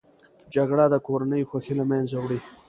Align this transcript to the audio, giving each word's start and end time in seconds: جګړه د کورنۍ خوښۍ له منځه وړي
جګړه 0.53 0.85
د 0.89 0.95
کورنۍ 1.07 1.41
خوښۍ 1.49 1.73
له 1.79 1.85
منځه 1.91 2.15
وړي 2.19 2.39